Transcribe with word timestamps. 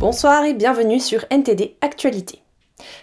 Bonsoir 0.00 0.44
et 0.46 0.54
bienvenue 0.54 0.98
sur 0.98 1.26
NTD 1.30 1.76
Actualité. 1.82 2.40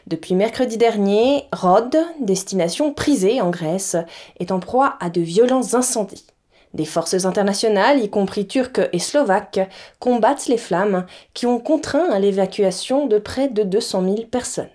Depuis 0.07 0.33
mercredi 0.33 0.78
dernier, 0.78 1.44
Rhodes, 1.54 2.04
destination 2.20 2.92
prisée 2.92 3.39
en 3.39 3.51
Grèce, 3.51 3.96
est 4.39 4.51
en 4.51 4.60
proie 4.60 4.97
à 4.99 5.12
de 5.12 5.21
violents 5.21 5.75
incendies. 5.75 6.25
Des 6.74 6.85
forces 6.85 7.24
internationales, 7.24 8.03
y 8.03 8.10
compris 8.10 8.47
turques 8.47 8.81
et 8.94 8.97
slovaques, 8.97 9.60
combattent 9.99 10.47
les 10.47 10.57
flammes 10.57 11.06
qui 11.35 11.46
ont 11.46 11.60
contraint 11.60 12.10
à 12.10 12.17
l'évacuation 12.17 13.06
de 13.06 13.20
près 13.20 13.48
de 13.48 13.61
200 13.61 14.02
000 14.02 14.16
personnes. 14.31 14.66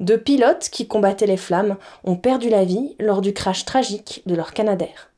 Deux 0.00 0.18
pilotes 0.18 0.70
qui 0.72 0.88
combattaient 0.88 1.26
les 1.26 1.36
flammes 1.36 1.76
ont 2.02 2.16
perdu 2.16 2.48
la 2.48 2.64
vie 2.64 2.96
lors 2.98 3.20
du 3.20 3.32
crash 3.32 3.64
tragique 3.64 4.24
de 4.26 4.34
leur 4.34 4.54
Canadair. 4.54 5.09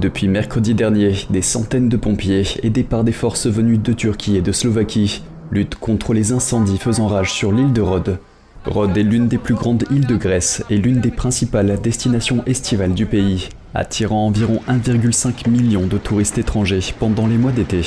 Depuis 0.00 0.28
mercredi 0.28 0.72
dernier, 0.72 1.12
des 1.28 1.42
centaines 1.42 1.90
de 1.90 1.96
pompiers, 1.98 2.46
aidés 2.62 2.84
par 2.84 3.04
des 3.04 3.12
forces 3.12 3.46
venues 3.46 3.76
de 3.76 3.92
Turquie 3.92 4.38
et 4.38 4.40
de 4.40 4.50
Slovaquie, 4.50 5.22
luttent 5.50 5.74
contre 5.74 6.14
les 6.14 6.32
incendies 6.32 6.78
faisant 6.78 7.06
rage 7.06 7.34
sur 7.34 7.52
l'île 7.52 7.74
de 7.74 7.82
Rhodes. 7.82 8.18
Rhodes 8.64 8.96
est 8.96 9.02
l'une 9.02 9.28
des 9.28 9.36
plus 9.36 9.52
grandes 9.52 9.84
îles 9.90 10.06
de 10.06 10.16
Grèce 10.16 10.64
et 10.70 10.78
l'une 10.78 11.00
des 11.00 11.10
principales 11.10 11.78
destinations 11.82 12.42
estivales 12.46 12.94
du 12.94 13.04
pays, 13.04 13.50
attirant 13.74 14.26
environ 14.26 14.60
1,5 14.70 15.50
million 15.50 15.86
de 15.86 15.98
touristes 15.98 16.38
étrangers 16.38 16.94
pendant 16.98 17.26
les 17.26 17.36
mois 17.36 17.52
d'été. 17.52 17.82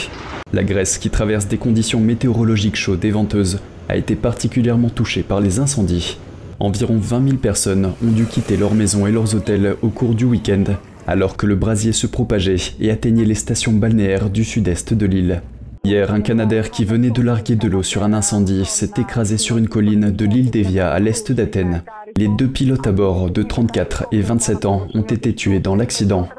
La 0.52 0.64
Grèce, 0.64 1.00
qui 1.00 1.10
traverse 1.10 1.48
des 1.48 1.58
conditions 1.58 2.00
météorologiques 2.00 2.76
chaudes 2.76 3.04
et 3.06 3.12
venteuses, 3.12 3.60
a 3.90 3.98
été 3.98 4.16
particulièrement 4.16 4.92
touchée 4.92 5.24
par 5.24 5.42
les 5.42 5.58
incendies. 5.58 6.20
Environ 6.60 7.00
20 7.00 7.26
000 7.26 7.38
personnes 7.38 7.94
ont 8.06 8.12
dû 8.12 8.26
quitter 8.26 8.56
leurs 8.56 8.76
maisons 8.76 9.08
et 9.08 9.12
leurs 9.12 9.34
hôtels 9.34 9.78
au 9.82 9.90
cours 9.90 10.14
du 10.14 10.26
week-end 10.26 10.76
alors 11.08 11.38
que 11.38 11.46
le 11.46 11.56
brasier 11.56 11.92
se 11.92 12.08
propageait 12.08 12.74
et 12.80 12.92
atteignait 12.92 13.26
les 13.26 13.36
stations 13.36 13.74
balnéaires 13.74 14.30
du 14.30 14.44
sud-est 14.44 14.94
de 14.94 15.06
l'île. 15.06 15.42
Hier, 15.86 16.14
un 16.14 16.22
Canadair 16.22 16.72
qui 16.72 16.86
venait 16.86 17.12
de 17.12 17.22
larguer 17.22 17.58
de 17.58 17.68
l'eau 17.68 17.84
sur 17.84 18.04
un 18.04 18.14
incendie 18.14 18.64
s'est 18.64 18.94
écrasé 18.98 19.38
sur 19.38 19.58
une 19.58 19.68
colline 19.68 20.12
de 20.12 20.26
l'île 20.26 20.50
d'Evia 20.50 20.90
à 20.90 21.00
l'est 21.00 21.32
d'Athènes. 21.32 21.84
Les 22.16 22.30
deux 22.30 22.48
pilotes 22.48 22.88
à 22.88 22.94
bord 22.94 23.30
de 23.30 23.44
34 23.44 24.06
et 24.14 24.22
27 24.22 24.66
ans 24.66 24.88
ont 24.94 25.02
été 25.02 25.36
tués 25.36 25.60
dans 25.60 25.76
l'accident. 25.76 26.30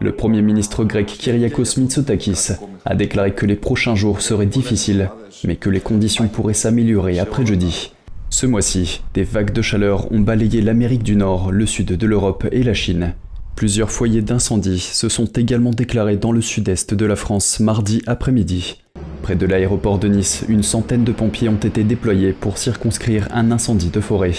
Le 0.00 0.12
Premier 0.12 0.42
ministre 0.42 0.84
grec 0.84 1.06
Kyriakos 1.06 1.76
Mitsotakis 1.76 2.54
a 2.84 2.94
déclaré 2.96 3.34
que 3.34 3.46
les 3.46 3.54
prochains 3.54 3.94
jours 3.94 4.20
seraient 4.20 4.46
difficiles, 4.46 5.10
mais 5.44 5.56
que 5.56 5.70
les 5.70 5.80
conditions 5.80 6.26
pourraient 6.26 6.54
s'améliorer 6.54 7.20
après 7.20 7.46
jeudi. 7.46 7.92
Ce 8.30 8.46
mois-ci, 8.46 9.02
des 9.14 9.22
vagues 9.22 9.52
de 9.52 9.62
chaleur 9.62 10.10
ont 10.12 10.20
balayé 10.20 10.60
l'Amérique 10.60 11.02
du 11.02 11.16
Nord, 11.16 11.52
le 11.52 11.66
sud 11.66 11.86
de 11.86 12.06
l'Europe 12.06 12.46
et 12.50 12.62
la 12.62 12.74
Chine. 12.74 13.14
Plusieurs 13.58 13.90
foyers 13.90 14.22
d'incendie 14.22 14.78
se 14.78 15.08
sont 15.08 15.24
également 15.24 15.72
déclarés 15.72 16.16
dans 16.16 16.30
le 16.30 16.40
sud-est 16.40 16.94
de 16.94 17.04
la 17.04 17.16
France 17.16 17.58
mardi 17.58 18.02
après-midi. 18.06 18.84
Près 19.22 19.34
de 19.34 19.46
l'aéroport 19.46 19.98
de 19.98 20.06
Nice, 20.06 20.44
une 20.48 20.62
centaine 20.62 21.02
de 21.02 21.10
pompiers 21.10 21.48
ont 21.48 21.56
été 21.56 21.82
déployés 21.82 22.32
pour 22.32 22.56
circonscrire 22.56 23.26
un 23.32 23.50
incendie 23.50 23.90
de 23.90 24.00
forêt. 24.00 24.34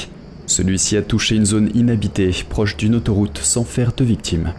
Celui-ci 0.46 0.96
a 0.96 1.02
touché 1.02 1.36
une 1.36 1.46
zone 1.46 1.70
inhabitée 1.76 2.32
proche 2.48 2.78
d'une 2.78 2.96
autoroute 2.96 3.40
sans 3.40 3.66
faire 3.66 3.92
de 3.92 4.06
victimes. 4.06 4.54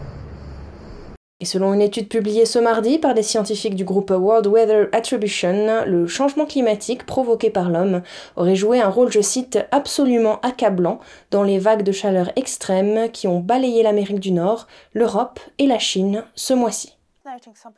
Et 1.41 1.45
selon 1.45 1.73
une 1.73 1.81
étude 1.81 2.07
publiée 2.07 2.45
ce 2.45 2.59
mardi 2.59 2.99
par 2.99 3.15
des 3.15 3.23
scientifiques 3.23 3.73
du 3.73 3.83
groupe 3.83 4.11
World 4.11 4.45
Weather 4.45 4.89
Attribution, 4.91 5.83
le 5.87 6.05
changement 6.05 6.45
climatique 6.45 7.03
provoqué 7.07 7.49
par 7.49 7.71
l'homme 7.71 8.03
aurait 8.35 8.55
joué 8.55 8.79
un 8.79 8.89
rôle, 8.89 9.11
je 9.11 9.21
cite, 9.21 9.57
absolument 9.71 10.39
accablant 10.41 10.99
dans 11.31 11.41
les 11.41 11.57
vagues 11.57 11.81
de 11.81 11.91
chaleur 11.91 12.31
extrêmes 12.35 13.09
qui 13.11 13.27
ont 13.27 13.39
balayé 13.39 13.81
l'Amérique 13.81 14.19
du 14.19 14.31
Nord, 14.31 14.67
l'Europe 14.93 15.39
et 15.57 15.65
la 15.65 15.79
Chine 15.79 16.23
ce 16.35 16.53
mois-ci. 16.53 17.00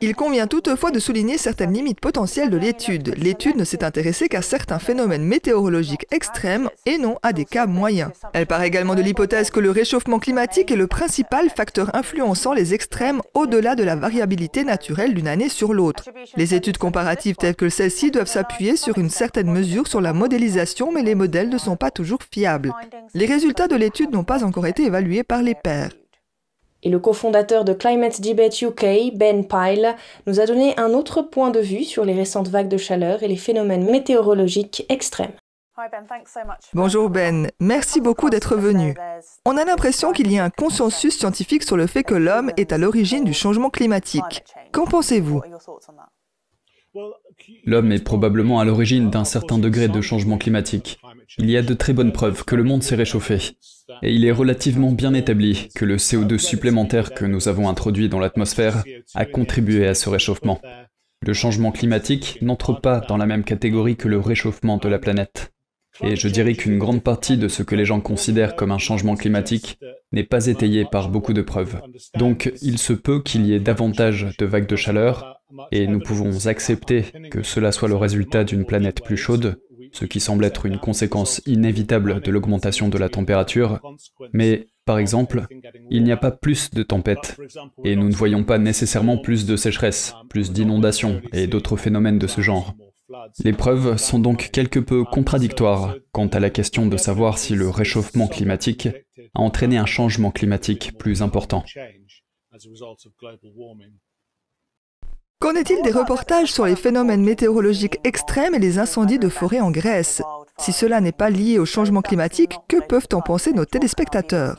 Il 0.00 0.14
convient 0.14 0.46
toutefois 0.46 0.90
de 0.90 0.98
souligner 0.98 1.36
certaines 1.36 1.72
limites 1.72 2.00
potentielles 2.00 2.50
de 2.50 2.56
l'étude. 2.56 3.14
L'étude 3.16 3.56
ne 3.56 3.64
s'est 3.64 3.84
intéressée 3.84 4.28
qu'à 4.28 4.42
certains 4.42 4.78
phénomènes 4.78 5.24
météorologiques 5.24 6.06
extrêmes 6.10 6.70
et 6.86 6.98
non 6.98 7.18
à 7.22 7.32
des 7.32 7.44
cas 7.44 7.66
moyens. 7.66 8.10
Elle 8.32 8.46
part 8.46 8.62
également 8.62 8.94
de 8.94 9.02
l'hypothèse 9.02 9.50
que 9.50 9.60
le 9.60 9.70
réchauffement 9.70 10.18
climatique 10.18 10.70
est 10.70 10.76
le 10.76 10.86
principal 10.86 11.50
facteur 11.50 11.94
influençant 11.94 12.54
les 12.54 12.74
extrêmes 12.74 13.20
au-delà 13.34 13.74
de 13.74 13.82
la 13.82 13.96
variabilité 13.96 14.64
naturelle 14.64 15.14
d'une 15.14 15.28
année 15.28 15.48
sur 15.48 15.74
l'autre. 15.74 16.04
Les 16.36 16.54
études 16.54 16.78
comparatives 16.78 17.36
telles 17.36 17.56
que 17.56 17.68
celles-ci 17.68 18.10
doivent 18.10 18.26
s'appuyer 18.26 18.76
sur 18.76 18.98
une 18.98 19.10
certaine 19.10 19.50
mesure 19.50 19.86
sur 19.86 20.00
la 20.00 20.12
modélisation, 20.12 20.90
mais 20.90 21.02
les 21.02 21.14
modèles 21.14 21.50
ne 21.50 21.58
sont 21.58 21.76
pas 21.76 21.90
toujours 21.90 22.20
fiables. 22.30 22.72
Les 23.14 23.26
résultats 23.26 23.68
de 23.68 23.76
l'étude 23.76 24.12
n'ont 24.12 24.24
pas 24.24 24.44
encore 24.44 24.66
été 24.66 24.84
évalués 24.84 25.22
par 25.22 25.42
les 25.42 25.54
pairs. 25.54 25.90
Et 26.84 26.90
le 26.90 26.98
cofondateur 26.98 27.64
de 27.64 27.72
Climate 27.72 28.20
Debate 28.20 28.60
UK, 28.60 29.16
Ben 29.16 29.46
Pyle, 29.46 29.96
nous 30.26 30.38
a 30.38 30.46
donné 30.46 30.78
un 30.78 30.90
autre 30.90 31.22
point 31.22 31.50
de 31.50 31.60
vue 31.60 31.84
sur 31.84 32.04
les 32.04 32.12
récentes 32.12 32.48
vagues 32.48 32.68
de 32.68 32.76
chaleur 32.76 33.22
et 33.22 33.28
les 33.28 33.36
phénomènes 33.36 33.90
météorologiques 33.90 34.84
extrêmes. 34.90 35.32
Bonjour 36.72 37.10
Ben, 37.10 37.50
merci 37.58 38.00
beaucoup 38.00 38.30
d'être 38.30 38.54
venu. 38.54 38.94
On 39.44 39.56
a 39.56 39.64
l'impression 39.64 40.12
qu'il 40.12 40.30
y 40.30 40.38
a 40.38 40.44
un 40.44 40.50
consensus 40.50 41.18
scientifique 41.18 41.64
sur 41.64 41.76
le 41.76 41.88
fait 41.88 42.04
que 42.04 42.14
l'homme 42.14 42.52
est 42.56 42.72
à 42.72 42.78
l'origine 42.78 43.24
du 43.24 43.32
changement 43.32 43.70
climatique. 43.70 44.44
Qu'en 44.70 44.84
pensez-vous? 44.84 45.42
L'homme 47.64 47.92
est 47.92 48.04
probablement 48.04 48.60
à 48.60 48.64
l'origine 48.64 49.10
d'un 49.10 49.24
certain 49.24 49.58
degré 49.58 49.88
de 49.88 50.00
changement 50.00 50.38
climatique. 50.38 50.98
Il 51.38 51.50
y 51.50 51.56
a 51.56 51.62
de 51.62 51.74
très 51.74 51.92
bonnes 51.92 52.12
preuves 52.12 52.44
que 52.44 52.54
le 52.54 52.62
monde 52.62 52.82
s'est 52.82 52.94
réchauffé. 52.94 53.38
Et 54.02 54.14
il 54.14 54.24
est 54.24 54.32
relativement 54.32 54.92
bien 54.92 55.14
établi 55.14 55.68
que 55.74 55.84
le 55.84 55.96
CO2 55.96 56.38
supplémentaire 56.38 57.12
que 57.12 57.24
nous 57.24 57.48
avons 57.48 57.68
introduit 57.68 58.08
dans 58.08 58.20
l'atmosphère 58.20 58.84
a 59.14 59.24
contribué 59.24 59.86
à 59.86 59.94
ce 59.94 60.08
réchauffement. 60.08 60.60
Le 61.22 61.32
changement 61.32 61.72
climatique 61.72 62.38
n'entre 62.42 62.80
pas 62.80 63.00
dans 63.00 63.16
la 63.16 63.26
même 63.26 63.44
catégorie 63.44 63.96
que 63.96 64.08
le 64.08 64.18
réchauffement 64.18 64.76
de 64.76 64.88
la 64.88 64.98
planète. 64.98 65.52
Et 66.02 66.16
je 66.16 66.28
dirais 66.28 66.54
qu'une 66.54 66.78
grande 66.78 67.02
partie 67.02 67.38
de 67.38 67.46
ce 67.46 67.62
que 67.62 67.76
les 67.76 67.84
gens 67.84 68.00
considèrent 68.00 68.56
comme 68.56 68.72
un 68.72 68.78
changement 68.78 69.14
climatique 69.14 69.78
n'est 70.12 70.24
pas 70.24 70.46
étayé 70.46 70.84
par 70.84 71.08
beaucoup 71.08 71.32
de 71.32 71.42
preuves. 71.42 71.80
Donc 72.18 72.52
il 72.62 72.78
se 72.78 72.92
peut 72.92 73.22
qu'il 73.22 73.46
y 73.46 73.54
ait 73.54 73.60
davantage 73.60 74.36
de 74.38 74.46
vagues 74.46 74.66
de 74.66 74.76
chaleur, 74.76 75.40
et 75.70 75.86
nous 75.86 76.00
pouvons 76.00 76.46
accepter 76.46 77.04
que 77.30 77.42
cela 77.42 77.72
soit 77.72 77.88
le 77.88 77.96
résultat 77.96 78.44
d'une 78.44 78.64
planète 78.64 79.02
plus 79.02 79.16
chaude, 79.16 79.60
ce 79.92 80.04
qui 80.04 80.20
semble 80.20 80.44
être 80.44 80.66
une 80.66 80.78
conséquence 80.78 81.40
inévitable 81.46 82.20
de 82.20 82.30
l'augmentation 82.30 82.88
de 82.88 82.98
la 82.98 83.08
température, 83.08 83.80
mais 84.32 84.66
par 84.84 84.98
exemple, 84.98 85.46
il 85.90 86.04
n'y 86.04 86.12
a 86.12 86.16
pas 86.16 86.30
plus 86.30 86.70
de 86.70 86.82
tempêtes, 86.82 87.38
et 87.84 87.96
nous 87.96 88.08
ne 88.08 88.14
voyons 88.14 88.44
pas 88.44 88.58
nécessairement 88.58 89.16
plus 89.16 89.46
de 89.46 89.56
sécheresse, 89.56 90.14
plus 90.28 90.52
d'inondations 90.52 91.22
et 91.32 91.46
d'autres 91.46 91.76
phénomènes 91.76 92.18
de 92.18 92.26
ce 92.26 92.40
genre. 92.40 92.74
Les 93.44 93.52
preuves 93.52 93.96
sont 93.96 94.18
donc 94.18 94.50
quelque 94.50 94.80
peu 94.80 95.04
contradictoires 95.04 95.94
quant 96.12 96.26
à 96.26 96.40
la 96.40 96.50
question 96.50 96.86
de 96.86 96.96
savoir 96.96 97.38
si 97.38 97.54
le 97.54 97.68
réchauffement 97.68 98.26
climatique 98.26 98.88
a 99.34 99.40
entraîné 99.40 99.76
un 99.76 99.86
changement 99.86 100.30
climatique 100.30 100.96
plus 100.98 101.22
important. 101.22 101.64
Qu'en 105.40 105.54
est-il 105.54 105.82
des 105.82 105.90
reportages 105.90 106.52
sur 106.52 106.66
les 106.66 106.76
phénomènes 106.76 107.22
météorologiques 107.22 107.98
extrêmes 108.04 108.54
et 108.54 108.58
les 108.58 108.78
incendies 108.78 109.18
de 109.18 109.28
forêt 109.28 109.60
en 109.60 109.70
Grèce? 109.70 110.22
Si 110.58 110.72
cela 110.72 111.00
n'est 111.00 111.12
pas 111.12 111.30
lié 111.30 111.58
au 111.58 111.66
changement 111.66 112.02
climatique, 112.02 112.56
que 112.68 112.80
peuvent 112.86 113.08
en 113.12 113.20
penser 113.20 113.52
nos 113.52 113.64
téléspectateurs? 113.64 114.56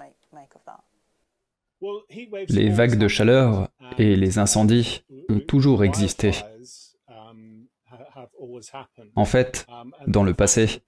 Les 2.49 2.69
vagues 2.69 2.97
de 2.97 3.07
chaleur 3.07 3.69
et 3.97 4.15
les 4.15 4.39
incendies 4.39 5.03
ont 5.29 5.39
toujours 5.39 5.83
existé. 5.83 6.31
En 9.15 9.25
fait, 9.25 9.65
dans 10.07 10.23
le 10.23 10.33
passé, 10.33 10.81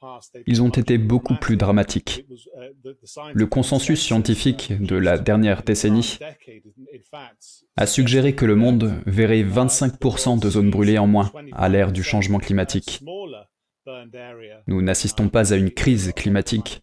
ils 0.45 0.61
ont 0.61 0.69
été 0.69 0.97
beaucoup 0.97 1.35
plus 1.35 1.57
dramatiques. 1.57 2.25
Le 3.33 3.45
consensus 3.45 4.01
scientifique 4.01 4.73
de 4.81 4.95
la 4.95 5.17
dernière 5.17 5.63
décennie 5.63 6.19
a 7.75 7.85
suggéré 7.85 8.35
que 8.35 8.45
le 8.45 8.55
monde 8.55 9.01
verrait 9.05 9.43
25% 9.43 10.39
de 10.39 10.49
zones 10.49 10.71
brûlées 10.71 10.97
en 10.97 11.07
moins 11.07 11.31
à 11.53 11.69
l'ère 11.69 11.91
du 11.91 12.03
changement 12.03 12.39
climatique. 12.39 13.01
Nous 14.67 14.81
n'assistons 14.81 15.29
pas 15.29 15.53
à 15.53 15.57
une 15.57 15.71
crise 15.71 16.11
climatique, 16.13 16.81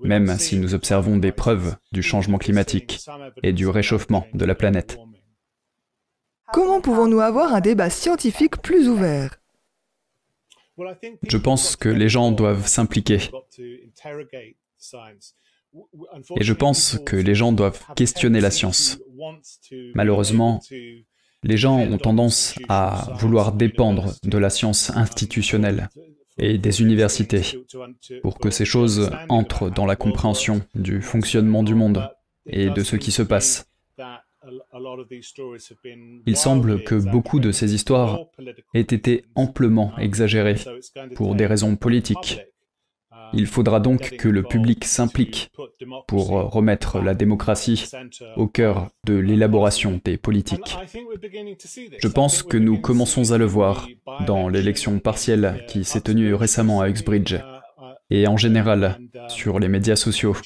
même 0.00 0.36
si 0.38 0.58
nous 0.58 0.74
observons 0.74 1.16
des 1.16 1.32
preuves 1.32 1.76
du 1.92 2.02
changement 2.02 2.38
climatique 2.38 3.00
et 3.42 3.52
du 3.52 3.66
réchauffement 3.66 4.26
de 4.34 4.44
la 4.44 4.54
planète. 4.54 4.98
Comment 6.52 6.82
pouvons-nous 6.82 7.20
avoir 7.20 7.54
un 7.54 7.60
débat 7.60 7.88
scientifique 7.88 8.58
plus 8.58 8.88
ouvert? 8.88 9.41
Je 11.22 11.36
pense 11.36 11.76
que 11.76 11.88
les 11.88 12.08
gens 12.08 12.32
doivent 12.32 12.66
s'impliquer. 12.66 13.18
Et 16.36 16.44
je 16.44 16.52
pense 16.52 16.98
que 17.06 17.16
les 17.16 17.34
gens 17.34 17.52
doivent 17.52 17.82
questionner 17.96 18.40
la 18.40 18.50
science. 18.50 18.98
Malheureusement, 19.94 20.60
les 21.42 21.56
gens 21.56 21.78
ont 21.78 21.98
tendance 21.98 22.54
à 22.68 23.16
vouloir 23.18 23.52
dépendre 23.52 24.12
de 24.22 24.38
la 24.38 24.50
science 24.50 24.90
institutionnelle 24.90 25.88
et 26.38 26.58
des 26.58 26.80
universités 26.80 27.42
pour 28.22 28.38
que 28.38 28.50
ces 28.50 28.64
choses 28.64 29.10
entrent 29.28 29.70
dans 29.70 29.86
la 29.86 29.96
compréhension 29.96 30.62
du 30.74 31.02
fonctionnement 31.02 31.62
du 31.62 31.74
monde 31.74 32.08
et 32.46 32.70
de 32.70 32.82
ce 32.82 32.96
qui 32.96 33.12
se 33.12 33.22
passe. 33.22 33.66
Il 36.26 36.36
semble 36.36 36.82
que 36.82 36.94
beaucoup 36.94 37.40
de 37.40 37.52
ces 37.52 37.74
histoires 37.74 38.20
aient 38.74 38.80
été 38.80 39.24
amplement 39.34 39.96
exagérées 39.98 40.56
pour 41.14 41.34
des 41.34 41.46
raisons 41.46 41.76
politiques. 41.76 42.40
Il 43.34 43.46
faudra 43.46 43.80
donc 43.80 44.16
que 44.16 44.28
le 44.28 44.42
public 44.42 44.84
s'implique 44.84 45.50
pour 46.06 46.28
remettre 46.28 47.00
la 47.00 47.14
démocratie 47.14 47.90
au 48.36 48.46
cœur 48.46 48.90
de 49.06 49.14
l'élaboration 49.14 50.00
des 50.04 50.18
politiques. 50.18 50.76
Je 51.98 52.08
pense 52.08 52.42
que 52.42 52.58
nous 52.58 52.78
commençons 52.78 53.32
à 53.32 53.38
le 53.38 53.46
voir 53.46 53.88
dans 54.26 54.48
l'élection 54.48 54.98
partielle 54.98 55.64
qui 55.68 55.84
s'est 55.84 56.02
tenue 56.02 56.34
récemment 56.34 56.80
à 56.80 56.88
Uxbridge 56.88 57.36
et 58.10 58.26
en 58.26 58.36
général 58.36 58.98
sur 59.28 59.58
les 59.58 59.68
médias 59.68 59.96
sociaux. 59.96 60.36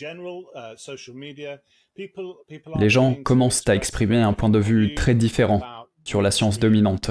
Les 2.79 2.91
gens 2.91 3.15
commencent 3.15 3.69
à 3.69 3.75
exprimer 3.75 4.19
un 4.19 4.33
point 4.33 4.49
de 4.51 4.59
vue 4.59 4.95
très 4.95 5.15
différent 5.15 5.63
sur 6.05 6.23
la 6.23 6.31
science 6.31 6.59
dominante 6.59 7.11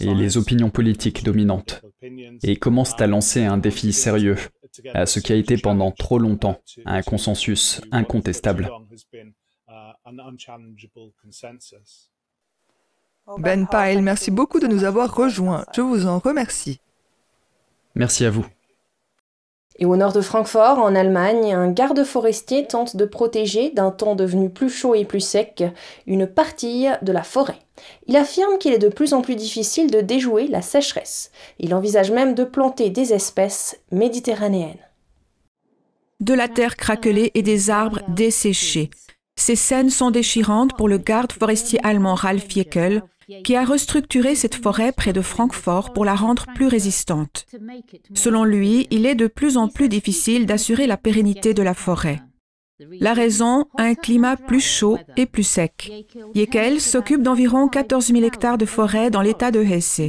et 0.00 0.14
les 0.14 0.36
opinions 0.36 0.70
politiques 0.70 1.24
dominantes, 1.24 1.82
et 2.42 2.56
commencent 2.56 3.00
à 3.00 3.06
lancer 3.06 3.44
un 3.44 3.56
défi 3.56 3.92
sérieux 3.92 4.36
à 4.92 5.06
ce 5.06 5.20
qui 5.20 5.32
a 5.32 5.36
été 5.36 5.56
pendant 5.56 5.90
trop 5.90 6.18
longtemps 6.18 6.60
un 6.84 7.02
consensus 7.02 7.80
incontestable. 7.92 8.70
Ben 13.38 13.66
Pyle, 13.66 14.02
merci 14.02 14.30
beaucoup 14.30 14.60
de 14.60 14.66
nous 14.66 14.84
avoir 14.84 15.14
rejoints. 15.14 15.64
Je 15.74 15.80
vous 15.80 16.06
en 16.06 16.18
remercie. 16.18 16.80
Merci 17.94 18.24
à 18.24 18.30
vous. 18.30 18.46
Et 19.78 19.84
au 19.84 19.96
nord 19.96 20.12
de 20.12 20.22
Francfort, 20.22 20.78
en 20.78 20.94
Allemagne, 20.94 21.52
un 21.52 21.70
garde 21.70 22.02
forestier 22.02 22.66
tente 22.66 22.96
de 22.96 23.04
protéger, 23.04 23.70
d'un 23.70 23.90
temps 23.90 24.14
devenu 24.14 24.48
plus 24.48 24.70
chaud 24.70 24.94
et 24.94 25.04
plus 25.04 25.20
sec, 25.20 25.64
une 26.06 26.26
partie 26.26 26.86
de 27.02 27.12
la 27.12 27.22
forêt. 27.22 27.58
Il 28.06 28.16
affirme 28.16 28.56
qu'il 28.58 28.72
est 28.72 28.78
de 28.78 28.88
plus 28.88 29.12
en 29.12 29.20
plus 29.20 29.36
difficile 29.36 29.90
de 29.90 30.00
déjouer 30.00 30.48
la 30.48 30.62
sécheresse. 30.62 31.30
Il 31.58 31.74
envisage 31.74 32.10
même 32.10 32.34
de 32.34 32.44
planter 32.44 32.88
des 32.88 33.12
espèces 33.12 33.78
méditerranéennes. 33.92 34.78
De 36.20 36.32
la 36.32 36.48
terre 36.48 36.76
craquelée 36.76 37.30
et 37.34 37.42
des 37.42 37.68
arbres 37.68 38.00
desséchés. 38.08 38.88
Ces 39.38 39.56
scènes 39.56 39.90
sont 39.90 40.10
déchirantes 40.10 40.74
pour 40.74 40.88
le 40.88 40.96
garde 40.96 41.32
forestier 41.32 41.78
allemand 41.84 42.14
Ralf 42.14 42.48
Jekyll, 42.48 43.02
qui 43.44 43.56
a 43.56 43.64
restructuré 43.64 44.34
cette 44.34 44.54
forêt 44.54 44.92
près 44.92 45.12
de 45.12 45.20
Francfort 45.20 45.92
pour 45.92 46.04
la 46.04 46.14
rendre 46.14 46.46
plus 46.54 46.66
résistante. 46.66 47.46
Selon 48.14 48.44
lui, 48.44 48.86
il 48.90 49.06
est 49.06 49.14
de 49.14 49.26
plus 49.26 49.56
en 49.56 49.68
plus 49.68 49.88
difficile 49.88 50.46
d'assurer 50.46 50.86
la 50.86 50.96
pérennité 50.96 51.54
de 51.54 51.62
la 51.62 51.74
forêt. 51.74 52.20
La 53.00 53.14
raison, 53.14 53.64
un 53.78 53.94
climat 53.94 54.36
plus 54.36 54.60
chaud 54.60 54.98
et 55.16 55.24
plus 55.24 55.44
sec. 55.44 55.90
Jekyll 56.34 56.80
s'occupe 56.80 57.22
d'environ 57.22 57.68
14 57.68 58.08
000 58.08 58.22
hectares 58.22 58.58
de 58.58 58.66
forêt 58.66 59.10
dans 59.10 59.22
l'état 59.22 59.50
de 59.50 59.62
Hesse. 59.62 60.02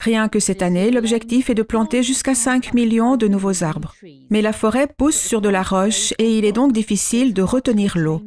Rien 0.00 0.28
que 0.28 0.40
cette 0.40 0.62
année, 0.62 0.90
l'objectif 0.90 1.50
est 1.50 1.54
de 1.54 1.62
planter 1.62 2.02
jusqu'à 2.02 2.34
5 2.34 2.74
millions 2.74 3.16
de 3.16 3.28
nouveaux 3.28 3.64
arbres. 3.64 3.94
Mais 4.30 4.42
la 4.42 4.52
forêt 4.52 4.86
pousse 4.86 5.18
sur 5.18 5.40
de 5.40 5.48
la 5.48 5.62
roche 5.62 6.12
et 6.18 6.38
il 6.38 6.44
est 6.44 6.52
donc 6.52 6.72
difficile 6.72 7.32
de 7.32 7.42
retenir 7.42 7.96
l'eau. 7.96 8.22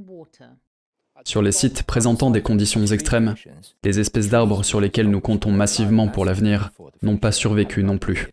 Sur 1.25 1.42
les 1.42 1.52
sites 1.52 1.84
présentant 1.84 2.31
des 2.31 2.42
conditions 2.42 2.86
extrêmes, 2.86 3.36
les 3.84 4.00
espèces 4.00 4.30
d'arbres 4.30 4.63
sur 4.63 4.81
lesquelles 4.81 5.10
nous 5.10 5.22
comptons 5.22 5.52
massivement 5.52 6.08
pour 6.08 6.25
l'avenir 6.25 6.72
n'ont 7.02 7.18
pas 7.18 7.31
survécu 7.31 7.84
non 7.84 7.98
plus. 7.98 8.30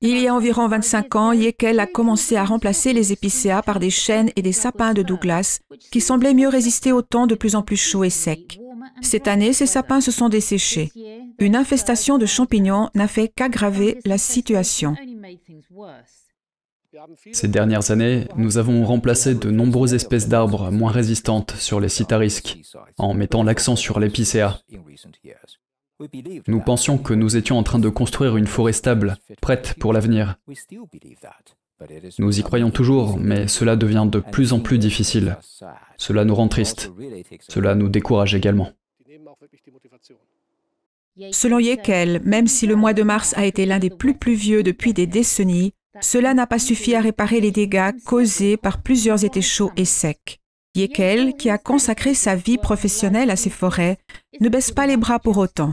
Il 0.00 0.18
y 0.18 0.28
a 0.28 0.34
environ 0.34 0.68
25 0.68 1.16
ans, 1.16 1.32
Yekel 1.32 1.80
a 1.80 1.86
commencé 1.86 2.36
à 2.36 2.44
remplacer 2.44 2.92
les 2.92 3.12
épicéas 3.12 3.62
par 3.62 3.80
des 3.80 3.88
chênes 3.88 4.30
et 4.36 4.42
des 4.42 4.52
sapins 4.52 4.92
de 4.92 5.02
Douglas 5.02 5.60
qui 5.90 6.02
semblaient 6.02 6.34
mieux 6.34 6.48
résister 6.48 6.92
au 6.92 7.00
temps 7.00 7.26
de 7.26 7.34
plus 7.34 7.54
en 7.54 7.62
plus 7.62 7.78
chaud 7.78 8.04
et 8.04 8.10
sec. 8.10 8.60
Cette 9.00 9.28
année, 9.28 9.54
ces 9.54 9.66
sapins 9.66 10.02
se 10.02 10.10
sont 10.10 10.28
desséchés. 10.28 10.92
Une 11.38 11.56
infestation 11.56 12.18
de 12.18 12.26
champignons 12.26 12.90
n'a 12.94 13.08
fait 13.08 13.32
qu'aggraver 13.34 13.98
la 14.04 14.18
situation. 14.18 14.94
Ces 17.32 17.48
dernières 17.48 17.90
années, 17.90 18.26
nous 18.36 18.58
avons 18.58 18.84
remplacé 18.84 19.34
de 19.34 19.50
nombreuses 19.50 19.94
espèces 19.94 20.28
d'arbres 20.28 20.70
moins 20.70 20.92
résistantes 20.92 21.52
sur 21.58 21.80
les 21.80 21.88
sites 21.88 22.12
à 22.12 22.18
risque, 22.18 22.58
en 22.98 23.14
mettant 23.14 23.42
l'accent 23.42 23.76
sur 23.76 23.98
l'épicéa. 23.98 24.60
Nous 26.48 26.60
pensions 26.60 26.98
que 26.98 27.14
nous 27.14 27.36
étions 27.36 27.58
en 27.58 27.62
train 27.62 27.78
de 27.78 27.88
construire 27.88 28.36
une 28.36 28.46
forêt 28.46 28.72
stable, 28.72 29.16
prête 29.40 29.74
pour 29.78 29.92
l'avenir. 29.92 30.36
Nous 32.18 32.38
y 32.38 32.42
croyons 32.42 32.70
toujours, 32.70 33.16
mais 33.18 33.48
cela 33.48 33.76
devient 33.76 34.06
de 34.10 34.20
plus 34.20 34.52
en 34.52 34.60
plus 34.60 34.78
difficile. 34.78 35.36
Cela 35.96 36.24
nous 36.24 36.34
rend 36.34 36.48
tristes. 36.48 36.92
Cela 37.48 37.74
nous 37.74 37.88
décourage 37.88 38.34
également. 38.34 38.70
Selon 41.30 41.60
Yekel, 41.60 42.20
même 42.24 42.48
si 42.48 42.66
le 42.66 42.74
mois 42.74 42.92
de 42.92 43.02
mars 43.02 43.34
a 43.36 43.46
été 43.46 43.66
l'un 43.66 43.78
des 43.78 43.90
plus 43.90 44.14
pluvieux 44.14 44.64
depuis 44.64 44.92
des 44.92 45.06
décennies, 45.06 45.74
cela 46.00 46.34
n'a 46.34 46.46
pas 46.46 46.58
suffi 46.58 46.94
à 46.94 47.00
réparer 47.00 47.40
les 47.40 47.50
dégâts 47.50 47.92
causés 48.04 48.56
par 48.56 48.82
plusieurs 48.82 49.24
étés 49.24 49.42
chauds 49.42 49.72
et 49.76 49.84
secs. 49.84 50.40
Yekel, 50.74 51.34
qui 51.34 51.50
a 51.50 51.58
consacré 51.58 52.14
sa 52.14 52.34
vie 52.34 52.58
professionnelle 52.58 53.30
à 53.30 53.36
ces 53.36 53.50
forêts, 53.50 53.98
ne 54.40 54.48
baisse 54.48 54.72
pas 54.72 54.86
les 54.86 54.96
bras 54.96 55.20
pour 55.20 55.38
autant. 55.38 55.72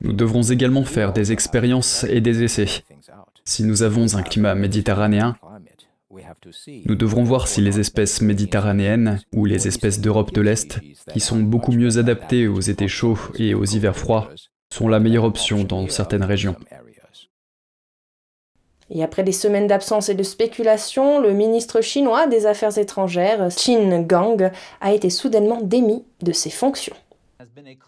Nous 0.00 0.12
devrons 0.12 0.42
également 0.42 0.84
faire 0.84 1.12
des 1.12 1.32
expériences 1.32 2.04
et 2.04 2.20
des 2.20 2.42
essais. 2.42 2.82
Si 3.44 3.62
nous 3.64 3.82
avons 3.82 4.14
un 4.16 4.22
climat 4.22 4.54
méditerranéen, 4.54 5.36
nous 6.84 6.94
devrons 6.94 7.22
voir 7.22 7.48
si 7.48 7.60
les 7.60 7.78
espèces 7.78 8.20
méditerranéennes 8.20 9.20
ou 9.34 9.44
les 9.44 9.68
espèces 9.68 10.00
d'Europe 10.00 10.32
de 10.32 10.40
l'Est, 10.40 10.80
qui 11.12 11.20
sont 11.20 11.40
beaucoup 11.40 11.72
mieux 11.72 11.98
adaptées 11.98 12.48
aux 12.48 12.60
étés 12.60 12.88
chauds 12.88 13.18
et 13.36 13.54
aux 13.54 13.64
hivers 13.64 13.96
froids, 13.96 14.30
sont 14.72 14.88
la 14.88 15.00
meilleure 15.00 15.24
option 15.24 15.64
dans 15.64 15.88
certaines 15.88 16.24
régions. 16.24 16.56
Et 18.94 19.02
après 19.02 19.22
des 19.22 19.32
semaines 19.32 19.66
d'absence 19.66 20.10
et 20.10 20.14
de 20.14 20.22
spéculation, 20.22 21.18
le 21.18 21.32
ministre 21.32 21.80
chinois 21.80 22.26
des 22.26 22.44
Affaires 22.44 22.76
étrangères, 22.76 23.48
Qin 23.48 24.02
Gang, 24.02 24.50
a 24.82 24.92
été 24.92 25.08
soudainement 25.08 25.60
démis 25.62 26.04
de 26.20 26.32
ses 26.32 26.50
fonctions. 26.50 26.94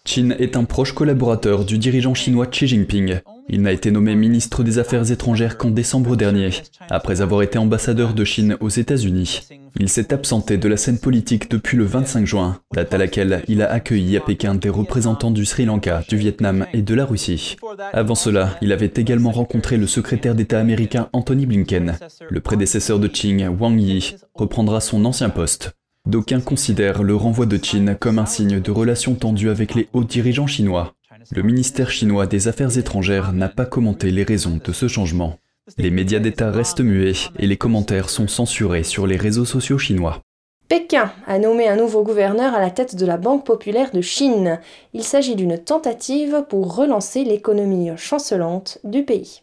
Qin 0.04 0.30
est 0.30 0.56
un 0.56 0.64
proche 0.64 0.92
collaborateur 0.92 1.66
du 1.66 1.76
dirigeant 1.76 2.14
chinois 2.14 2.46
Xi 2.46 2.66
Jinping. 2.66 3.20
Il 3.48 3.62
n'a 3.62 3.72
été 3.72 3.90
nommé 3.90 4.14
ministre 4.14 4.62
des 4.62 4.78
Affaires 4.78 5.10
étrangères 5.10 5.58
qu'en 5.58 5.70
décembre 5.70 6.16
dernier, 6.16 6.50
après 6.90 7.20
avoir 7.20 7.42
été 7.42 7.58
ambassadeur 7.58 8.14
de 8.14 8.24
Chine 8.24 8.56
aux 8.60 8.68
États-Unis. 8.68 9.40
Il 9.78 9.88
s'est 9.88 10.14
absenté 10.14 10.56
de 10.56 10.68
la 10.68 10.76
scène 10.76 10.98
politique 10.98 11.50
depuis 11.50 11.76
le 11.76 11.84
25 11.84 12.26
juin, 12.26 12.60
date 12.72 12.94
à 12.94 12.98
laquelle 12.98 13.42
il 13.48 13.60
a 13.60 13.70
accueilli 13.70 14.16
à 14.16 14.20
Pékin 14.20 14.54
des 14.54 14.68
représentants 14.68 15.32
du 15.32 15.44
Sri 15.44 15.64
Lanka, 15.64 16.02
du 16.08 16.16
Vietnam 16.16 16.66
et 16.72 16.82
de 16.82 16.94
la 16.94 17.04
Russie. 17.04 17.56
Avant 17.92 18.14
cela, 18.14 18.56
il 18.62 18.72
avait 18.72 18.92
également 18.94 19.32
rencontré 19.32 19.76
le 19.76 19.86
secrétaire 19.86 20.34
d'État 20.34 20.60
américain 20.60 21.08
Anthony 21.12 21.46
Blinken. 21.46 21.98
Le 22.30 22.40
prédécesseur 22.40 22.98
de 22.98 23.08
Qing, 23.08 23.48
Wang 23.48 23.80
Yi, 23.80 24.14
reprendra 24.34 24.80
son 24.80 25.04
ancien 25.04 25.28
poste. 25.28 25.72
D'aucuns 26.06 26.40
considèrent 26.40 27.02
le 27.02 27.16
renvoi 27.16 27.46
de 27.46 27.56
Qin 27.56 27.94
comme 27.94 28.18
un 28.18 28.26
signe 28.26 28.60
de 28.60 28.70
relations 28.70 29.14
tendues 29.14 29.50
avec 29.50 29.74
les 29.74 29.88
hauts 29.92 30.04
dirigeants 30.04 30.46
chinois. 30.46 30.94
Le 31.30 31.42
ministère 31.42 31.90
chinois 31.90 32.26
des 32.26 32.48
Affaires 32.48 32.76
étrangères 32.76 33.32
n'a 33.32 33.48
pas 33.48 33.66
commenté 33.66 34.10
les 34.10 34.24
raisons 34.24 34.60
de 34.62 34.72
ce 34.72 34.88
changement. 34.88 35.38
Les 35.78 35.90
médias 35.90 36.18
d'État 36.18 36.50
restent 36.50 36.80
muets 36.80 37.30
et 37.38 37.46
les 37.46 37.56
commentaires 37.56 38.10
sont 38.10 38.28
censurés 38.28 38.82
sur 38.82 39.06
les 39.06 39.16
réseaux 39.16 39.44
sociaux 39.44 39.78
chinois. 39.78 40.20
Pékin 40.68 41.12
a 41.26 41.38
nommé 41.38 41.68
un 41.68 41.76
nouveau 41.76 42.02
gouverneur 42.02 42.54
à 42.54 42.60
la 42.60 42.70
tête 42.70 42.96
de 42.96 43.06
la 43.06 43.16
Banque 43.16 43.46
populaire 43.46 43.90
de 43.92 44.00
Chine. 44.00 44.60
Il 44.92 45.04
s'agit 45.04 45.36
d'une 45.36 45.58
tentative 45.58 46.44
pour 46.48 46.74
relancer 46.74 47.24
l'économie 47.24 47.90
chancelante 47.96 48.78
du 48.84 49.04
pays. 49.04 49.42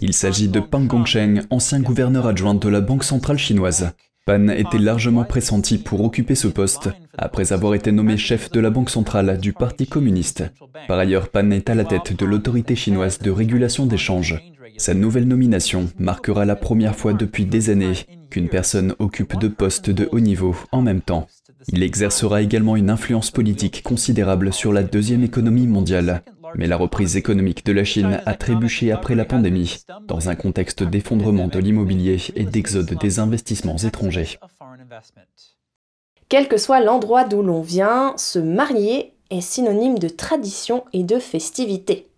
Il 0.00 0.12
s'agit 0.12 0.48
de 0.48 0.60
Pang 0.60 0.86
Gongsheng, 0.86 1.42
ancien 1.50 1.80
gouverneur 1.80 2.26
adjoint 2.26 2.54
de 2.54 2.68
la 2.68 2.80
Banque 2.80 3.04
centrale 3.04 3.38
chinoise. 3.38 3.92
Pan 4.26 4.48
était 4.48 4.78
largement 4.78 5.22
pressenti 5.22 5.78
pour 5.78 6.02
occuper 6.02 6.34
ce 6.34 6.48
poste, 6.48 6.90
après 7.16 7.52
avoir 7.52 7.74
été 7.74 7.92
nommé 7.92 8.16
chef 8.16 8.50
de 8.50 8.58
la 8.58 8.70
Banque 8.70 8.90
centrale 8.90 9.38
du 9.38 9.52
Parti 9.52 9.86
communiste. 9.86 10.42
Par 10.88 10.98
ailleurs, 10.98 11.28
Pan 11.28 11.48
est 11.52 11.70
à 11.70 11.76
la 11.76 11.84
tête 11.84 12.18
de 12.18 12.26
l'autorité 12.26 12.74
chinoise 12.74 13.20
de 13.20 13.30
régulation 13.30 13.86
des 13.86 13.96
changes. 13.96 14.42
Sa 14.78 14.94
nouvelle 14.94 15.28
nomination 15.28 15.88
marquera 16.00 16.44
la 16.44 16.56
première 16.56 16.96
fois 16.96 17.12
depuis 17.12 17.44
des 17.44 17.70
années 17.70 17.94
qu'une 18.28 18.48
personne 18.48 18.96
occupe 18.98 19.38
deux 19.38 19.52
postes 19.52 19.90
de 19.90 20.08
haut 20.10 20.18
niveau 20.18 20.56
en 20.72 20.82
même 20.82 21.02
temps. 21.02 21.28
Il 21.68 21.84
exercera 21.84 22.42
également 22.42 22.74
une 22.74 22.90
influence 22.90 23.30
politique 23.30 23.84
considérable 23.84 24.52
sur 24.52 24.72
la 24.72 24.82
deuxième 24.82 25.22
économie 25.22 25.68
mondiale, 25.68 26.22
mais 26.54 26.66
la 26.66 26.76
reprise 26.76 27.16
économique 27.16 27.64
de 27.64 27.72
la 27.72 27.84
Chine 27.84 28.20
a 28.24 28.34
trébuché 28.34 28.92
après 28.92 29.14
la 29.14 29.24
pandémie, 29.24 29.84
dans 30.06 30.28
un 30.28 30.34
contexte 30.34 30.82
d'effondrement 30.82 31.48
de 31.48 31.58
l'immobilier 31.58 32.18
et 32.34 32.44
d'exode 32.44 32.94
des 32.94 33.18
investissements 33.18 33.76
étrangers. 33.76 34.38
Quel 36.28 36.48
que 36.48 36.56
soit 36.56 36.80
l'endroit 36.80 37.24
d'où 37.24 37.42
l'on 37.42 37.62
vient, 37.62 38.14
se 38.16 38.38
marier 38.38 39.12
est 39.30 39.40
synonyme 39.40 39.98
de 39.98 40.08
tradition 40.08 40.84
et 40.92 41.04
de 41.04 41.18
festivité. 41.18 42.08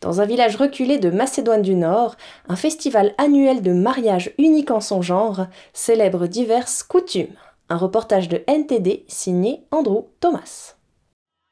Dans 0.00 0.20
un 0.20 0.26
village 0.26 0.56
reculé 0.56 0.98
de 0.98 1.10
Macédoine 1.10 1.62
du 1.62 1.74
Nord, 1.74 2.16
un 2.48 2.56
festival 2.56 3.14
annuel 3.18 3.62
de 3.62 3.72
mariage 3.72 4.32
unique 4.38 4.70
en 4.70 4.80
son 4.80 5.02
genre 5.02 5.46
célèbre 5.72 6.26
diverses 6.26 6.82
coutumes. 6.82 7.34
Un 7.68 7.76
reportage 7.76 8.28
de 8.28 8.42
NTD 8.46 9.04
signé 9.08 9.62
Andrew 9.70 10.06
Thomas. 10.20 10.77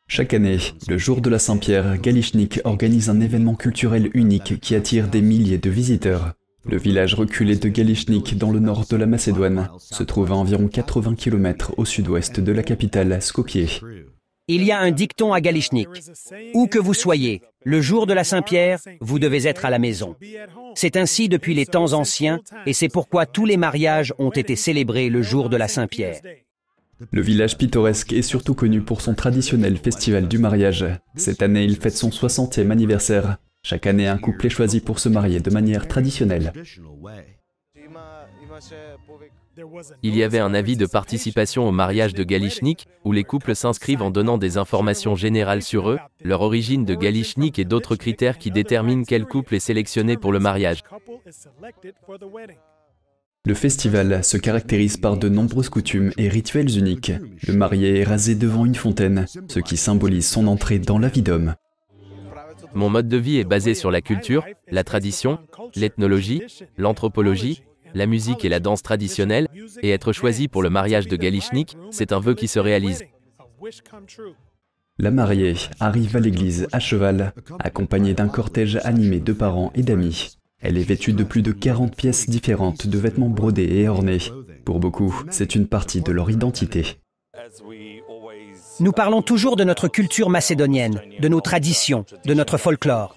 Chaque 0.08 0.34
année, 0.34 0.58
le 0.88 0.98
jour 0.98 1.20
de 1.20 1.28
la 1.28 1.38
Saint-Pierre, 1.38 1.98
Galichnik 1.98 2.60
organise 2.64 3.10
un 3.10 3.20
événement 3.20 3.54
culturel 3.54 4.08
unique 4.14 4.60
qui 4.60 4.74
attire 4.74 5.08
des 5.08 5.20
milliers 5.20 5.58
de 5.58 5.68
visiteurs. 5.68 6.32
Le 6.64 6.78
village 6.78 7.14
reculé 7.14 7.56
de 7.56 7.68
Galichnik, 7.68 8.38
dans 8.38 8.50
le 8.50 8.60
nord 8.60 8.86
de 8.88 8.96
la 8.96 9.06
Macédoine, 9.06 9.68
se 9.78 10.04
trouve 10.04 10.32
à 10.32 10.36
environ 10.36 10.68
80 10.68 11.16
km 11.16 11.74
au 11.76 11.84
sud-ouest 11.84 12.40
de 12.40 12.52
la 12.52 12.62
capitale, 12.62 13.20
Skopje. 13.20 13.82
Il 14.48 14.62
y 14.62 14.70
a 14.70 14.78
un 14.78 14.92
dicton 14.92 15.32
à 15.32 15.40
Galichnik. 15.40 15.88
Où 16.54 16.68
que 16.68 16.78
vous 16.78 16.94
soyez, 16.94 17.42
le 17.64 17.80
jour 17.80 18.06
de 18.06 18.14
la 18.14 18.22
Saint-Pierre, 18.22 18.78
vous 19.00 19.18
devez 19.18 19.48
être 19.48 19.64
à 19.64 19.70
la 19.70 19.80
maison. 19.80 20.14
C'est 20.76 20.96
ainsi 20.96 21.28
depuis 21.28 21.54
les 21.54 21.66
temps 21.66 21.94
anciens 21.94 22.40
et 22.64 22.72
c'est 22.72 22.88
pourquoi 22.88 23.26
tous 23.26 23.44
les 23.44 23.56
mariages 23.56 24.14
ont 24.18 24.30
été 24.30 24.54
célébrés 24.54 25.08
le 25.08 25.22
jour 25.22 25.48
de 25.48 25.56
la 25.56 25.66
Saint-Pierre. 25.66 26.20
Le 27.12 27.20
village 27.20 27.58
pittoresque 27.58 28.12
est 28.12 28.22
surtout 28.22 28.54
connu 28.54 28.80
pour 28.80 29.00
son 29.00 29.14
traditionnel 29.14 29.76
festival 29.76 30.28
du 30.28 30.38
mariage. 30.38 30.86
Cette 31.14 31.42
année, 31.42 31.64
il 31.64 31.76
fête 31.76 31.96
son 31.96 32.08
60e 32.08 32.70
anniversaire. 32.70 33.36
Chaque 33.62 33.86
année, 33.86 34.08
un 34.08 34.18
couple 34.18 34.46
est 34.46 34.50
choisi 34.50 34.80
pour 34.80 34.98
se 34.98 35.08
marier 35.08 35.40
de 35.40 35.50
manière 35.50 35.88
traditionnelle. 35.88 36.52
Il 40.02 40.16
y 40.16 40.22
avait 40.22 40.38
un 40.38 40.54
avis 40.54 40.76
de 40.76 40.86
participation 40.86 41.68
au 41.68 41.72
mariage 41.72 42.14
de 42.14 42.22
Galichnik, 42.22 42.86
où 43.04 43.12
les 43.12 43.24
couples 43.24 43.54
s'inscrivent 43.54 44.02
en 44.02 44.10
donnant 44.10 44.38
des 44.38 44.58
informations 44.58 45.14
générales 45.14 45.62
sur 45.62 45.90
eux, 45.90 45.98
leur 46.22 46.42
origine 46.42 46.84
de 46.84 46.94
Galichnik 46.94 47.58
et 47.58 47.64
d'autres 47.64 47.96
critères 47.96 48.38
qui 48.38 48.50
déterminent 48.50 49.04
quel 49.06 49.24
couple 49.24 49.54
est 49.54 49.60
sélectionné 49.60 50.16
pour 50.16 50.32
le 50.32 50.40
mariage. 50.40 50.82
Le 53.46 53.54
festival 53.54 54.24
se 54.24 54.36
caractérise 54.36 54.96
par 54.96 55.16
de 55.16 55.28
nombreuses 55.28 55.68
coutumes 55.68 56.10
et 56.18 56.28
rituels 56.28 56.76
uniques. 56.76 57.12
Le 57.46 57.54
marié 57.54 58.00
est 58.00 58.04
rasé 58.04 58.34
devant 58.34 58.64
une 58.64 58.74
fontaine, 58.74 59.26
ce 59.46 59.60
qui 59.60 59.76
symbolise 59.76 60.26
son 60.26 60.48
entrée 60.48 60.80
dans 60.80 60.98
la 60.98 61.06
vie 61.06 61.22
d'homme. 61.22 61.54
Mon 62.74 62.90
mode 62.90 63.06
de 63.06 63.16
vie 63.16 63.38
est 63.38 63.44
basé 63.44 63.74
sur 63.74 63.92
la 63.92 64.00
culture, 64.00 64.44
la 64.68 64.82
tradition, 64.82 65.38
l'ethnologie, 65.76 66.42
l'anthropologie, 66.76 67.62
la 67.94 68.06
musique 68.06 68.44
et 68.44 68.48
la 68.48 68.58
danse 68.58 68.82
traditionnelle, 68.82 69.46
et 69.80 69.90
être 69.90 70.12
choisi 70.12 70.48
pour 70.48 70.64
le 70.64 70.70
mariage 70.70 71.06
de 71.06 71.16
Galichnik, 71.16 71.76
c'est 71.92 72.10
un 72.10 72.18
vœu 72.18 72.34
qui 72.34 72.48
se 72.48 72.58
réalise. 72.58 73.04
La 74.98 75.12
mariée 75.12 75.54
arrive 75.78 76.16
à 76.16 76.20
l'église 76.20 76.66
à 76.72 76.80
cheval, 76.80 77.32
accompagnée 77.60 78.14
d'un 78.14 78.28
cortège 78.28 78.80
animé 78.82 79.20
de 79.20 79.32
parents 79.32 79.70
et 79.76 79.82
d'amis. 79.82 80.35
Elle 80.60 80.78
est 80.78 80.82
vêtue 80.82 81.12
de 81.12 81.24
plus 81.24 81.42
de 81.42 81.52
40 81.52 81.94
pièces 81.94 82.28
différentes 82.28 82.86
de 82.86 82.98
vêtements 82.98 83.28
brodés 83.28 83.68
et 83.70 83.88
ornés. 83.88 84.18
Pour 84.64 84.80
beaucoup, 84.80 85.22
c'est 85.30 85.54
une 85.54 85.66
partie 85.66 86.00
de 86.00 86.12
leur 86.12 86.30
identité. 86.30 86.98
Nous 88.80 88.92
parlons 88.92 89.22
toujours 89.22 89.56
de 89.56 89.64
notre 89.64 89.88
culture 89.88 90.30
macédonienne, 90.30 91.00
de 91.20 91.28
nos 91.28 91.40
traditions, 91.40 92.04
de 92.24 92.34
notre 92.34 92.58
folklore. 92.58 93.14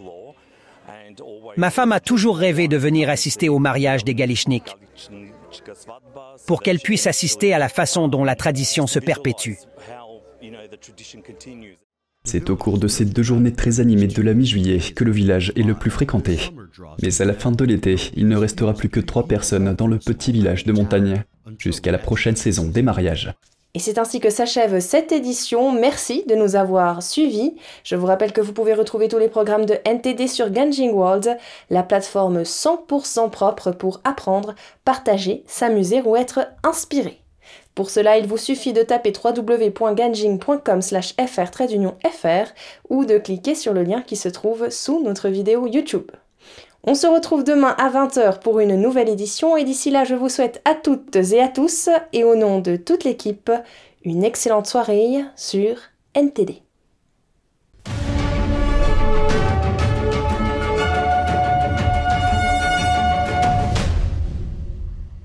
Ma 1.58 1.69
femme 1.69 1.91
a 1.91 2.00
toujours 2.00 2.38
rêvé 2.38 2.67
de 2.67 2.77
venir 2.77 3.10
assister 3.10 3.50
au 3.50 3.60
mariage 3.60 4.03
des 4.03 4.15
Galichnik, 4.15 4.77
pour 6.46 6.62
qu'elle 6.62 6.79
puisse 6.79 7.08
assister 7.08 7.53
à 7.53 7.60
la 7.60 7.69
façon 7.69 8.08
dont 8.08 8.24
la 8.24 8.36
tradition 8.36 8.88
se 8.88 9.00
perpétue. 9.00 9.55
C'est 12.26 12.50
au 12.50 12.56
cours 12.56 12.78
de 12.78 12.88
ces 12.88 13.06
deux 13.06 13.24
journées 13.24 13.54
très 13.54 13.80
animées 13.80 14.08
de 14.08 14.22
la 14.22 14.34
mi-juillet 14.34 14.80
que 14.96 15.04
le 15.04 15.12
village 15.12 15.52
est 15.56 15.64
le 15.64 15.74
plus 15.74 15.90
fréquenté. 15.90 16.40
Mais 17.02 17.22
à 17.22 17.26
la 17.26 17.34
fin 17.34 17.52
de 17.52 17.64
l'été, 17.64 17.96
il 18.16 18.28
ne 18.28 18.38
restera 18.38 18.74
plus 18.74 18.90
que 18.90 19.00
trois 19.00 19.28
personnes 19.28 19.74
dans 19.74 19.88
le 19.88 19.98
petit 19.98 20.32
village 20.32 20.66
de 20.66 20.74
montagne, 20.74 21.24
jusqu'à 21.58 21.92
la 21.92 21.98
prochaine 21.98 22.36
saison 22.36 22.68
des 22.68 22.82
mariages. 22.82 23.34
Et 23.76 23.80
c'est 23.80 24.00
ainsi 24.00 24.20
que 24.20 24.32
s'achève 24.32 24.80
cette 24.80 25.12
édition. 25.12 25.72
Merci 25.72 26.24
de 26.28 26.36
nous 26.36 26.56
avoir 26.56 27.04
suivis. 27.04 27.56
Je 27.84 27.96
vous 27.96 28.08
rappelle 28.08 28.34
que 28.34 28.42
vous 28.42 28.54
pouvez 28.54 28.74
retrouver 28.74 29.08
tous 29.08 29.20
les 29.20 29.30
programmes 29.30 29.66
de 29.66 29.78
NTD 29.86 30.28
sur 30.28 30.50
Ganjing 30.50 30.92
World, 30.92 31.38
la 31.70 31.84
plateforme 31.84 32.42
100% 32.42 33.30
propre 33.30 33.72
pour 33.72 34.02
apprendre, 34.04 34.56
partager, 34.86 35.44
s'amuser 35.46 36.02
ou 36.02 36.16
être 36.16 36.48
inspiré. 36.64 37.22
Pour 37.79 37.89
cela, 37.91 38.17
il 38.17 38.27
vous 38.27 38.36
suffit 38.36 38.74
de 38.74 38.83
taper 38.83 39.13
www.ganjing.com 39.24 40.81
fr 40.81 42.53
ou 42.89 43.05
de 43.05 43.17
cliquer 43.17 43.55
sur 43.55 43.71
le 43.71 43.83
lien 43.83 44.01
qui 44.01 44.17
se 44.17 44.27
trouve 44.27 44.69
sous 44.69 45.01
notre 45.01 45.29
vidéo 45.29 45.65
YouTube. 45.65 46.12
On 46.83 46.93
se 46.93 47.07
retrouve 47.07 47.45
demain 47.45 47.74
à 47.77 47.89
20h 47.89 48.41
pour 48.41 48.59
une 48.59 48.75
nouvelle 48.75 49.07
édition 49.07 49.55
et 49.55 49.63
d'ici 49.63 49.91
là, 49.91 50.03
je 50.03 50.15
vous 50.15 50.27
souhaite 50.27 50.62
à 50.65 50.75
toutes 50.75 51.15
et 51.15 51.41
à 51.41 51.48
tous 51.48 51.88
et 52.12 52.25
au 52.25 52.36
nom 52.36 52.59
de 52.59 52.75
toute 52.75 53.05
l'équipe, 53.05 53.50
une 54.03 54.25
excellente 54.25 54.67
soirée 54.67 55.24
sur 55.38 55.77
NTD. 56.15 56.62